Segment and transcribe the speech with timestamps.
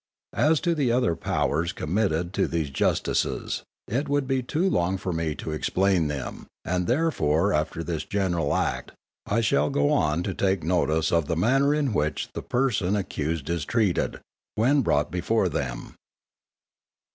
[0.33, 5.13] As to the other powers committed to these justices, it would be too long for
[5.13, 8.93] me to explain them, and therefore after this general Act,
[9.27, 13.47] I shall go on to take notice of the manner in which the person accused
[13.47, 14.19] is treated,
[14.55, 15.93] when brought before them.